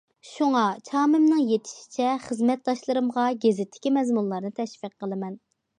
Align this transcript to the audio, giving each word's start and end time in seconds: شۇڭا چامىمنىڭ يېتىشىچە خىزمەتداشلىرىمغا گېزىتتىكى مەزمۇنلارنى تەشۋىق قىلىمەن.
شۇڭا 0.27 0.61
چامىمنىڭ 0.87 1.43
يېتىشىچە 1.49 2.09
خىزمەتداشلىرىمغا 2.25 3.27
گېزىتتىكى 3.47 3.97
مەزمۇنلارنى 4.01 4.57
تەشۋىق 4.63 4.99
قىلىمەن. 5.05 5.41